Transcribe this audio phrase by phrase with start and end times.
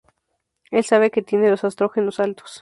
[0.71, 2.59] Él sabe que tiene los estrógenos altos.